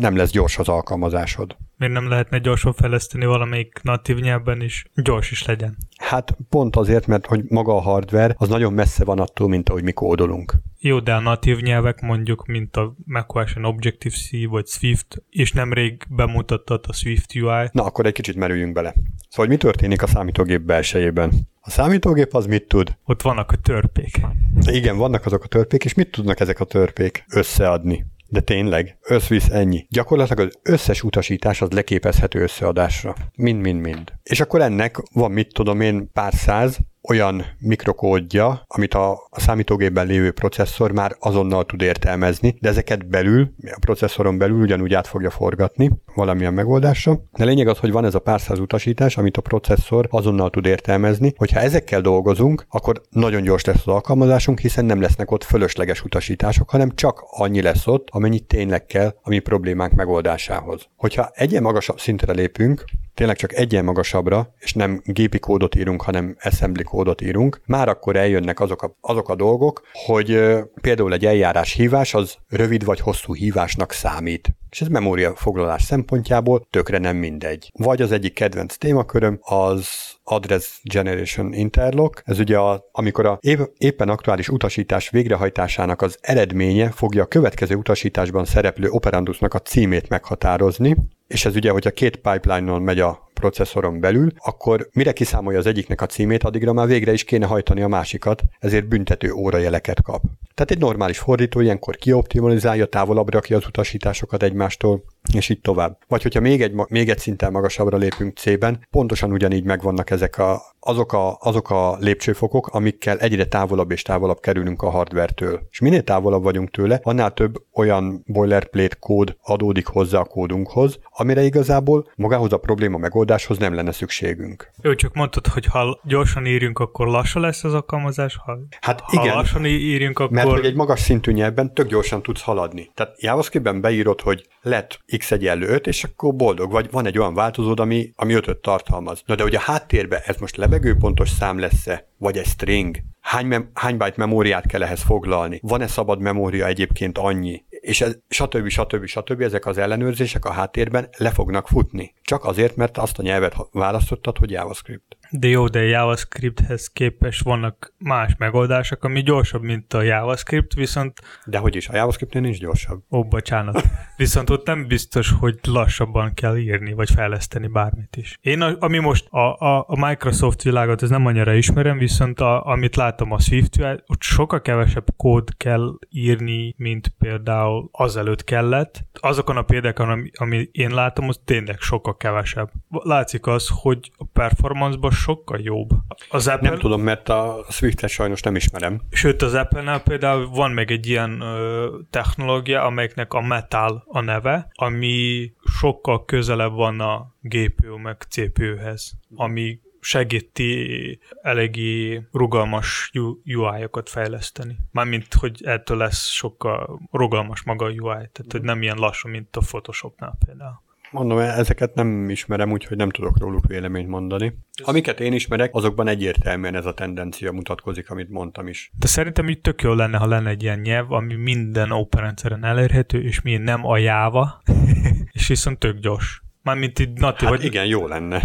[0.00, 1.56] nem lesz gyors az alkalmazásod.
[1.76, 4.84] Miért nem lehetne gyorsan fejleszteni valamelyik natív nyelvben is?
[4.94, 5.76] Gyors is legyen.
[5.98, 9.82] Hát pont azért, mert hogy maga a hardware az nagyon messze van attól, mint ahogy
[9.82, 10.54] mi kódolunk.
[10.82, 16.84] Jó, de a natív nyelvek mondjuk, mint a macOS Objective-C vagy Swift, és nemrég bemutattad
[16.88, 17.68] a Swift UI.
[17.72, 18.94] Na, akkor egy kicsit merüljünk bele.
[19.28, 21.32] Szóval, hogy mi történik a számítógép belsejében?
[21.60, 22.96] A számítógép az mit tud?
[23.04, 24.20] Ott vannak a törpék.
[24.60, 28.06] Igen, vannak azok a törpék, és mit tudnak ezek a törpék összeadni?
[28.28, 29.86] De tényleg, összvisz ennyi.
[29.88, 33.14] Gyakorlatilag az összes utasítás az leképezhető összeadásra.
[33.34, 34.12] Mind-mind-mind.
[34.22, 40.06] És akkor ennek van, mit tudom én, pár száz, olyan mikrokódja, amit a, a számítógépben
[40.06, 45.30] lévő processzor már azonnal tud értelmezni, de ezeket belül, a processzoron belül ugyanúgy át fogja
[45.30, 47.20] forgatni valamilyen megoldásra.
[47.32, 50.66] De lényeg az, hogy van ez a pár száz utasítás, amit a processzor azonnal tud
[50.66, 56.04] értelmezni, hogyha ezekkel dolgozunk, akkor nagyon gyors lesz az alkalmazásunk, hiszen nem lesznek ott fölösleges
[56.04, 60.88] utasítások, hanem csak annyi lesz ott, amennyit tényleg kell a mi problémánk megoldásához.
[60.96, 66.36] Hogyha egyen magasabb szintre lépünk, tényleg csak egyen magasabbra, és nem gépi kódot írunk, hanem
[66.40, 70.40] assembly kódot írunk, már akkor eljönnek azok a, azok a dolgok, hogy
[70.80, 74.54] például egy eljárás hívás az rövid vagy hosszú hívásnak számít.
[74.70, 77.70] És ez memóriafoglalás szempontjából tökre nem mindegy.
[77.78, 79.88] Vagy az egyik kedvenc témaköröm az
[80.24, 82.22] Address Generation Interlock.
[82.24, 87.74] Ez ugye, a, amikor a épp, éppen aktuális utasítás végrehajtásának az eredménye fogja a következő
[87.74, 90.96] utasításban szereplő operandusnak a címét meghatározni,
[91.30, 96.00] és ez ugye, hogyha két pipeline-on megy a processzoron belül, akkor mire kiszámolja az egyiknek
[96.00, 100.22] a címét, addigra már végre is kéne hajtani a másikat, ezért büntető órajeleket kap.
[100.54, 105.98] Tehát egy normális fordító ilyenkor kioptimalizálja, távolabb rakja az utasításokat egymástól, és így tovább.
[106.08, 110.62] Vagy hogyha még egy, még egy szinten magasabbra lépünk C-ben, pontosan ugyanígy megvannak ezek a,
[110.80, 115.60] azok, a, azok a lépcsőfokok, amikkel egyre távolabb és távolabb kerülünk a hardware-től.
[115.70, 121.42] És minél távolabb vagyunk tőle, annál több olyan boilerplate kód adódik hozzá a kódunkhoz, amire
[121.42, 122.98] igazából magához a probléma
[123.30, 124.70] megoldáshoz nem lenne szükségünk.
[124.82, 129.22] Jó, csak mondtad, hogy ha gyorsan írjunk, akkor lassan lesz az alkalmazás, ha, hát ha
[129.22, 130.36] igen, lassan írjunk, akkor...
[130.36, 132.90] Mert hogy egy magas szintű nyelvben tök gyorsan tudsz haladni.
[132.94, 137.34] Tehát JavaScriptben beírod, hogy lett x egyenlő 5, és akkor boldog vagy, van egy olyan
[137.34, 139.22] változód, ami, ami 5 tartalmaz.
[139.26, 143.70] Na de hogy a háttérbe ez most lebegőpontos szám lesz-e, vagy egy string, hány, mem-
[143.74, 148.68] hány byte memóriát kell ehhez foglalni, van-e szabad memória egyébként annyi, és ez, stb.
[148.68, 149.06] stb.
[149.06, 149.40] stb.
[149.40, 152.14] ezek az ellenőrzések a háttérben le fognak futni.
[152.22, 155.16] Csak azért, mert azt a nyelvet választottad, hogy JavaScript.
[155.30, 161.20] De jó, de JavaScripthez képes vannak más megoldások, ami gyorsabb, mint a JavaScript, viszont...
[161.44, 163.02] De hogy is, a JavaScriptnél nincs gyorsabb.
[163.10, 163.82] Ó, bocsánat.
[164.16, 168.38] Viszont ott nem biztos, hogy lassabban kell írni, vagy fejleszteni bármit is.
[168.40, 172.64] Én, a, ami most a, a, a Microsoft világot, ez nem annyira ismerem, viszont a,
[172.66, 179.04] amit látom a swift ott sokkal kevesebb kód kell írni, mint például azelőtt kellett.
[179.20, 182.70] Azokon a példákon, ami, ami én látom, az tényleg sokkal kevesebb.
[182.88, 185.88] Látszik az, hogy a performance-ban sokkal jobb.
[186.28, 186.70] Az Apple...
[186.70, 189.00] Nem tudom, mert a Swift-et sajnos nem ismerem.
[189.10, 194.70] Sőt, az Apple-nál például van meg egy ilyen ö, technológia, amelyeknek a Metal a neve,
[194.72, 203.10] ami sokkal közelebb van a GPU meg CPU-hez, ami segíti eléggé rugalmas
[203.44, 204.76] UI-okat fejleszteni.
[204.90, 209.56] Mármint, hogy ettől lesz sokkal rugalmas maga a UI, tehát hogy nem ilyen lassú, mint
[209.56, 210.82] a Photoshopnál például.
[211.10, 214.58] Mondom, ezeket nem ismerem, úgyhogy nem tudok róluk véleményt mondani.
[214.82, 218.90] Amiket én ismerek, azokban egyértelműen ez a tendencia mutatkozik, amit mondtam is.
[218.98, 222.64] De szerintem itt tök jó lenne, ha lenne egy ilyen nyelv, ami minden open rendszeren
[222.64, 224.62] elérhető, és mi nem a Java,
[225.32, 226.42] és viszont tök gyors.
[226.62, 227.64] Mármint itt natív, hát hogy...
[227.64, 228.42] igen, jó lenne.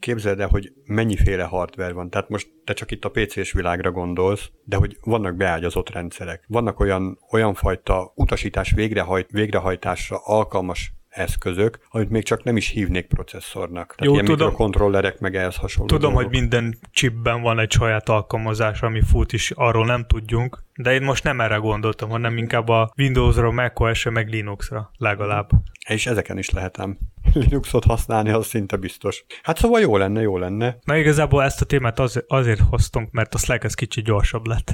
[0.00, 2.10] Képzeld el, hogy mennyiféle hardware van.
[2.10, 6.44] Tehát most te csak itt a PC-s világra gondolsz, de hogy vannak beágyazott rendszerek.
[6.48, 13.06] Vannak olyan, olyan fajta utasítás végrehajt, végrehajtásra alkalmas eszközök, amit még csak nem is hívnék
[13.06, 13.94] processzornak.
[13.94, 16.22] Tehát Jó, ilyen tudom, mikrokontrollerek meg ehhez hasonló Tudom, dolgok.
[16.22, 21.02] hogy minden chipben van egy saját alkalmazás, ami fut is, arról nem tudjunk, de én
[21.02, 25.50] most nem erre gondoltam, hanem inkább a Windowsra, macOS-ra, meg Linuxra legalább.
[25.88, 26.98] És ezeken is lehetem
[27.34, 29.24] Linuxot használni, az szinte biztos.
[29.42, 30.78] Hát szóval jó lenne, jó lenne.
[30.84, 34.72] Na igazából ezt a témát az, azért hoztunk, mert a Slack ez kicsit gyorsabb lett.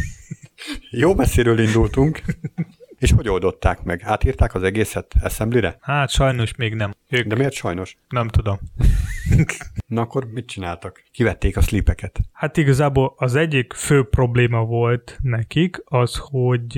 [0.90, 2.22] jó messziről indultunk.
[2.98, 4.00] És hogy oldották meg?
[4.04, 5.78] Átírták az egészet Assembly-re?
[5.80, 6.94] Hát sajnos még nem.
[7.08, 7.26] Ők...
[7.26, 7.96] De miért sajnos?
[8.08, 8.58] Nem tudom.
[9.86, 11.02] Na akkor mit csináltak?
[11.12, 12.20] Kivették a slipeket?
[12.32, 16.72] Hát igazából az egyik fő probléma volt nekik az, hogy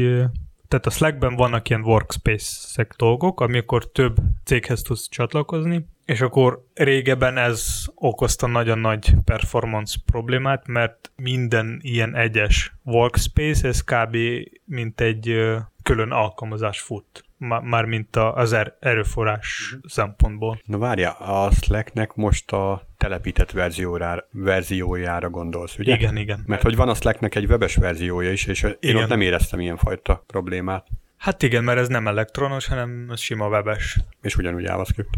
[0.69, 7.37] tehát a Slackben vannak ilyen workspace-ek dolgok, amikor több céghez tudsz csatlakozni, és akkor régebben
[7.37, 14.17] ez okozta nagyon nagy performance problémát, mert minden ilyen egyes workspace, ez kb.
[14.65, 15.37] mint egy
[15.83, 19.91] külön alkalmazás fut, már mint az er- erőforrás uh-huh.
[19.91, 20.61] szempontból.
[20.65, 25.95] Na várja, a Slacknek most a telepített verziójára, verziójára gondolsz, ugye?
[25.95, 26.43] Igen, igen.
[26.47, 29.03] Mert hogy van a Slacknek egy webes verziója is, és én igen.
[29.03, 30.87] ott nem éreztem ilyen fajta problémát.
[31.17, 33.99] Hát igen, mert ez nem elektronos, hanem ez sima webes.
[34.23, 35.15] És ugyanúgy JavaScript.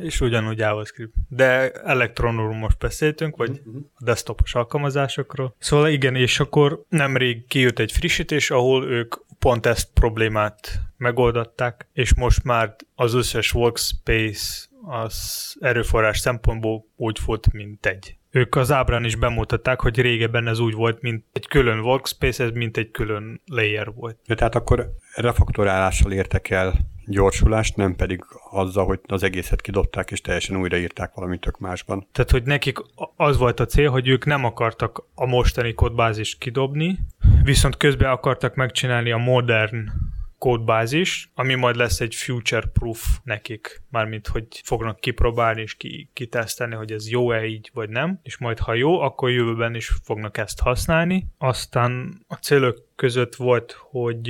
[0.00, 1.12] És ugyanúgy JavaScript.
[1.28, 3.82] De elektronról most beszéltünk, vagy uh-huh.
[3.94, 5.54] a desktopos alkalmazásokról.
[5.58, 12.14] Szóval igen, és akkor nemrég kijött egy frissítés, ahol ők pont ezt problémát megoldották, és
[12.14, 18.16] most már az összes workspace az erőforrás szempontból úgy volt, mint egy.
[18.30, 22.50] Ők az ábrán is bemutatták, hogy régebben ez úgy volt, mint egy külön workspace, ez
[22.50, 24.18] mint egy külön layer volt.
[24.26, 26.74] Ja, tehát akkor refaktorálással értek el
[27.06, 32.06] gyorsulást, nem pedig azzal, hogy az egészet kidobták és teljesen újraírták valamit tök másban.
[32.12, 32.78] Tehát, hogy nekik
[33.16, 36.98] az volt a cél, hogy ők nem akartak a mostani kódbázist kidobni,
[37.44, 39.90] viszont közben akartak megcsinálni a modern
[40.38, 46.74] kódbázis, ami majd lesz egy future proof nekik, mármint hogy fognak kipróbálni és ki, kitesztelni,
[46.74, 50.60] hogy ez jó-e így vagy nem, és majd ha jó, akkor jövőben is fognak ezt
[50.60, 51.26] használni.
[51.38, 54.28] Aztán a célok között volt, hogy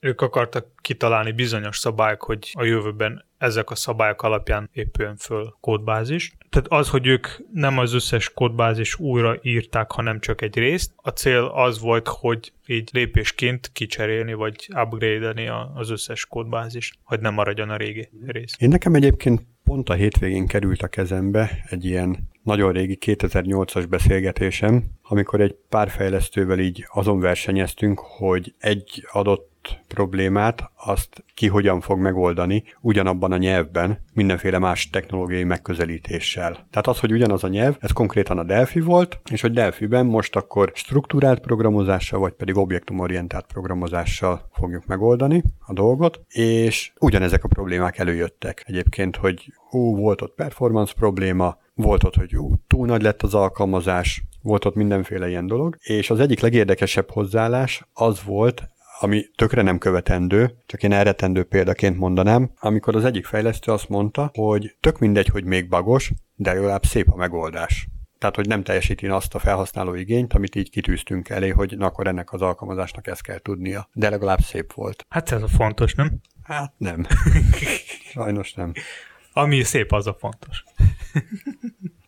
[0.00, 6.32] ők akartak kitalálni bizonyos szabályok, hogy a jövőben ezek a szabályok alapján épüljön föl kódbázis.
[6.50, 10.92] Tehát az, hogy ők nem az összes kódbázis újra írták, hanem csak egy részt.
[10.96, 17.34] A cél az volt, hogy így lépésként kicserélni, vagy upgrade-elni az összes kódbázist, hogy nem
[17.34, 18.54] maradjon a régi rész.
[18.58, 24.84] Én nekem egyébként Pont a hétvégén került a kezembe egy ilyen nagyon régi 2008-as beszélgetésem,
[25.02, 29.50] amikor egy pár fejlesztővel így azon versenyeztünk, hogy egy adott
[29.88, 36.52] problémát, azt ki hogyan fog megoldani ugyanabban a nyelvben, mindenféle más technológiai megközelítéssel.
[36.52, 40.36] Tehát az, hogy ugyanaz a nyelv, ez konkrétan a Delphi volt, és hogy Delphi-ben most
[40.36, 47.98] akkor struktúrált programozással, vagy pedig objektumorientált programozással fogjuk megoldani a dolgot, és ugyanezek a problémák
[47.98, 48.62] előjöttek.
[48.66, 53.34] Egyébként, hogy ú, volt ott performance probléma, volt ott, hogy ú, túl nagy lett az
[53.34, 59.62] alkalmazás, volt ott mindenféle ilyen dolog, és az egyik legérdekesebb hozzáállás az volt, ami tökre
[59.62, 64.98] nem követendő, csak én elretendő példaként mondanám, amikor az egyik fejlesztő azt mondta, hogy tök
[64.98, 67.88] mindegy, hogy még bagos, de legalább szép a megoldás.
[68.18, 72.06] Tehát, hogy nem teljesíti azt a felhasználó igényt, amit így kitűztünk elé, hogy na akkor
[72.06, 73.88] ennek az alkalmazásnak ezt kell tudnia.
[73.92, 75.06] De legalább szép volt.
[75.08, 76.20] Hát ez a fontos, nem?
[76.42, 77.06] Hát nem.
[78.12, 78.72] Sajnos nem.
[79.32, 80.64] Ami szép, az a fontos.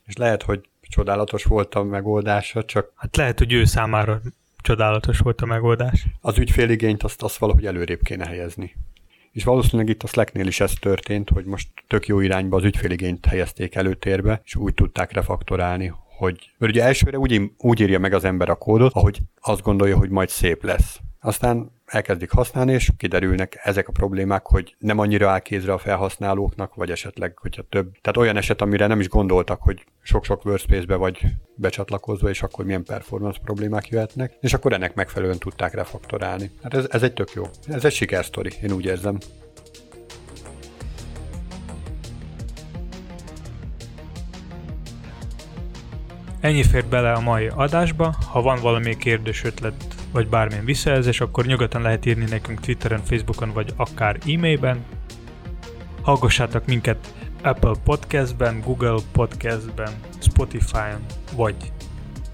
[0.07, 2.93] És lehet, hogy csodálatos volt a megoldása, csak...
[2.97, 4.21] Hát lehet, hogy ő számára
[4.69, 6.07] csodálatos volt a megoldás.
[6.21, 8.75] Az ügyféligényt azt, azt valahogy előrébb kéne helyezni.
[9.33, 13.27] És valószínűleg itt a Slacknél is ez történt, hogy most tök jó irányba az ügyféligényt
[13.27, 18.25] helyezték előtérbe, és úgy tudták refaktorálni, hogy mert ugye elsőre úgy, úgy írja meg az
[18.25, 21.01] ember a kódot, ahogy azt gondolja, hogy majd szép lesz.
[21.21, 26.75] Aztán elkezdik használni, és kiderülnek ezek a problémák, hogy nem annyira áll kézre a felhasználóknak,
[26.75, 27.91] vagy esetleg, hogyha több.
[28.01, 31.21] Tehát olyan eset, amire nem is gondoltak, hogy sok-sok workspace-be vagy
[31.55, 36.51] becsatlakozva, és akkor milyen performance problémák jöhetnek, és akkor ennek megfelelően tudták refaktorálni.
[36.63, 37.45] Hát ez, ez egy tök jó.
[37.67, 39.19] Ez egy sikersztori, én úgy érzem.
[46.41, 48.15] Ennyi fér bele a mai adásba.
[48.31, 53.53] Ha van valami kérdés, ötlet vagy bármilyen visszajelzés, akkor nyugodtan lehet írni nekünk Twitteren, Facebookon,
[53.53, 54.85] vagy akár e-mailben.
[56.03, 61.05] Hallgassátok minket Apple Podcastben, Google Podcastben, Spotify-on,
[61.37, 61.73] vagy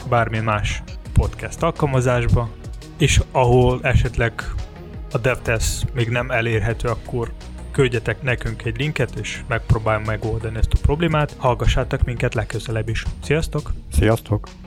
[0.08, 2.50] bármilyen más podcast alkalmazásba,
[2.98, 4.42] és ahol esetleg
[5.12, 7.32] a DevTest még nem elérhető, akkor
[7.70, 11.34] küldjetek nekünk egy linket, és megpróbáljuk megoldani ezt a problémát.
[11.38, 13.04] Hallgassátok minket legközelebb is.
[13.22, 13.72] Sziasztok!
[13.92, 14.63] Sziasztok!